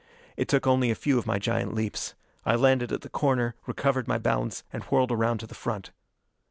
[0.35, 2.15] It took only a few of my giant leaps.
[2.43, 5.91] I landed at the corner, recovered my balance, and whirled around to the front.